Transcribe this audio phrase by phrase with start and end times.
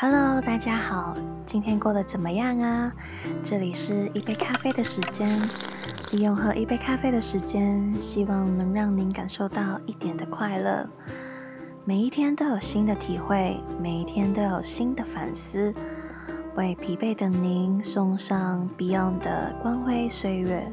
[0.00, 2.92] Hello，大家好，今天过得怎么样啊？
[3.42, 5.50] 这里是一杯咖啡的时间，
[6.12, 10.88] 利用喝一杯咖啡的时间，希望能让您感受到一点的快乐。
[11.84, 15.74] 每一天都有新的体会，每一天都有新的反思，
[16.54, 20.72] 为疲惫的您送上 Beyond 的光辉岁月。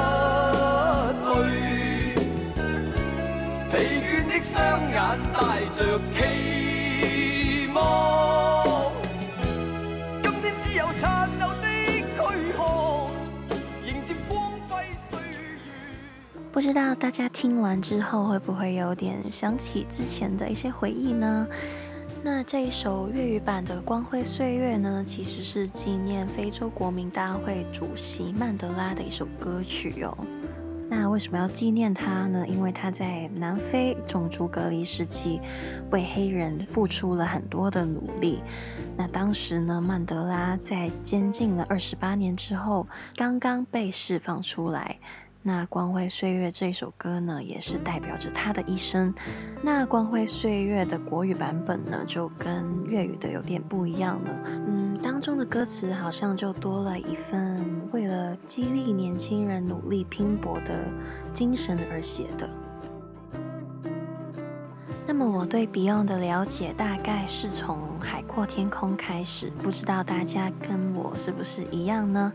[4.43, 4.99] 双眼
[5.31, 5.39] 带
[5.77, 8.91] 着期望，
[16.51, 21.47] 不知道大家听完之后会不会有点想起之前的一些回忆呢？
[22.23, 30.17] 那这一首粤语版的《光辉岁月》呢，其实是纪念非洲国民大会主席曼德拉的一首歌曲哦。
[30.93, 32.45] 那为什么要纪念他呢？
[32.45, 35.39] 因为他在南非种族隔离时期，
[35.89, 38.43] 为黑人付出了很多的努力。
[38.97, 44.97] 那当时呢，曼德拉在监禁了二十八年之后，刚刚被释放出来。
[45.43, 49.11] 那《光辉岁月》这首歌呢，也是代表着他的一生。
[49.63, 54.29] 那《光辉岁月》的国语版本呢，就跟粤语的有点不一样了。
[54.45, 57.80] 嗯，当中的歌词好像就多了一份
[58.45, 60.85] 激励年轻人努力拼搏的
[61.33, 62.49] 精神而写的。
[65.07, 72.31] 那么我对 Beyond 的了解大概是从《海阔天空》开始，不知道大家跟我是不是一样呢？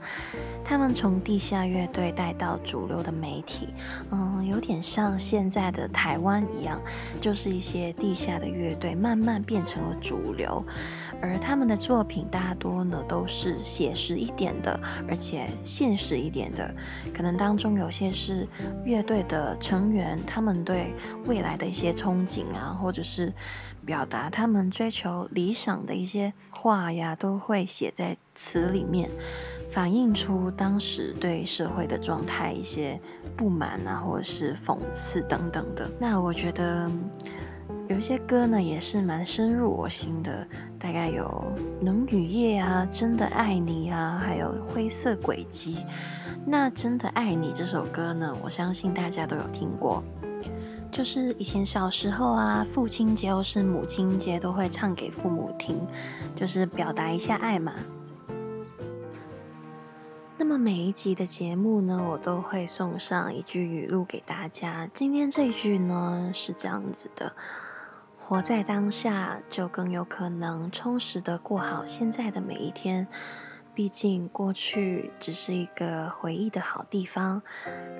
[0.68, 3.68] 他们从地下乐队带到主流的媒体，
[4.10, 6.82] 嗯，有点像现在的台湾一样，
[7.20, 10.64] 就是一些地下的乐队慢慢变成了主流。
[11.22, 14.78] 而他们的作品大多呢都是写实一点的，
[15.08, 16.74] 而且现实一点的。
[17.14, 18.48] 可能当中有些是
[18.84, 20.92] 乐队的成员他们对
[21.26, 23.32] 未来的一些憧憬啊，或者是
[23.86, 29.08] 表达他们追求理想的一些话呀，都会写在词里面，
[29.76, 32.98] 反映出当时对社会的状态一些
[33.36, 35.86] 不满啊，或者是讽刺等等的。
[36.00, 36.90] 那我觉得。
[37.88, 40.44] 有一些歌呢，也是蛮深入我心的，
[40.76, 41.24] 大概有
[41.84, 45.76] 《冷雨夜》啊，《真的爱你》啊，还有《灰色轨迹》。
[46.44, 50.02] 那《真的爱你》这首歌呢，我相信大家都有听过，
[50.90, 55.78] 就是以前小时候啊，父亲节或是母亲节都会唱给父母听，
[56.34, 57.72] 就是表达一下爱嘛。
[60.46, 64.88] 那么每一集的节目呢，我都会送上一句语录给大家。
[64.94, 67.32] 今天这一句呢，是这样子的。
[68.16, 73.08] 活在当下，就更有可能充实的过好现在的每一天。
[73.74, 77.42] 毕竟过去只是一个回忆的好地方，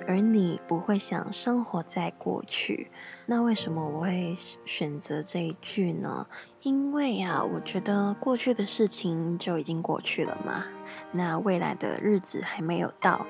[0.07, 2.89] 而你不会想生活在过去。
[3.25, 6.27] 那为什么我会选择这一句呢？
[6.61, 10.63] 因为啊，我觉得过去的事情就已经过去了嘛。
[11.11, 13.25] 那未来的日子还没有到。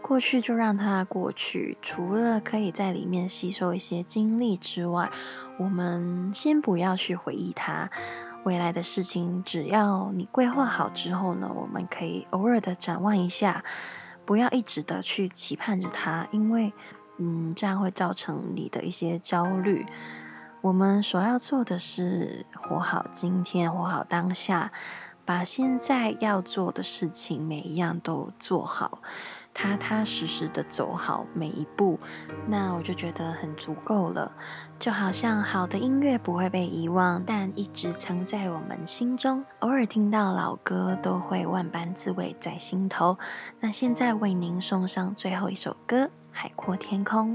[0.00, 5.10] 过去就让它过去，除了可以在里面吸收一些经历之外，
[5.58, 7.90] 我们先不要去回忆它。
[8.44, 13.64] 未来的事情，只要你规划好之后呢，我们可以偶尔的展望一下，
[14.24, 16.72] 不要一直的去期盼着它，因为，
[17.18, 19.84] 嗯，这样会造成你的一些焦虑。
[20.60, 24.72] 我们所要做的是活好今天，活好当下，
[25.28, 29.02] 把现在要做的事情每一样都做好。
[29.52, 32.00] 踏踏实实的走好每一步，
[32.46, 34.32] 那我就觉得很足够了。
[34.78, 39.44] 就好像好的音乐不会被遗忘，但一直藏在我们心中。
[39.58, 43.18] 偶尔听到老歌，都会万般滋味在心头。
[43.60, 47.34] 那现在为您送上最后一首歌《海阔天空》。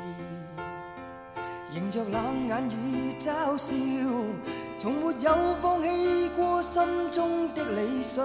[1.73, 3.71] 迎着冷眼与嘲笑，
[4.77, 8.21] 从没有放弃过心中的理想。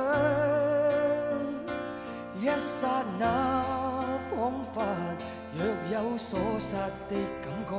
[2.41, 3.63] 一刹那，
[4.29, 4.83] 仿佛
[5.55, 6.75] 若有所失
[7.09, 7.73] 的感觉，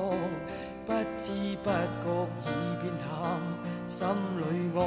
[0.85, 1.25] 不知
[1.61, 2.05] 不觉
[2.39, 2.41] 已
[2.81, 3.05] 变淡，
[3.87, 3.97] 心
[4.39, 4.41] 里
[4.73, 4.79] 爱。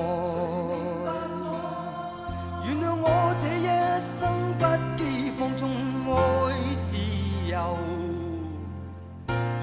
[2.67, 3.05] 原谅我
[3.38, 3.69] 这一
[4.00, 4.19] 生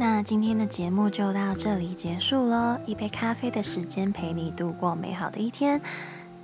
[0.00, 5.80] 那今天的节目就到这里结束了，一杯咖啡的时间陪你度过美好的一天。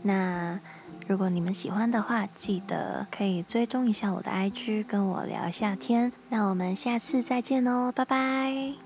[0.02, 0.58] 那
[1.06, 6.12] 如果你们喜欢的话，记得可以追踪一下我的 IG，跟我聊一下天。
[6.28, 8.83] 那我们下次再见哦，拜拜。